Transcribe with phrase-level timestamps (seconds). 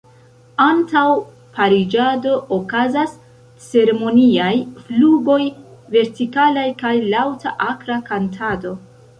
[0.63, 1.01] Antaŭ
[1.57, 3.13] pariĝado okazas
[3.67, 4.55] ceremoniaj
[4.87, 5.39] flugoj
[5.97, 8.75] vertikalaj kaj laŭta akra kantado.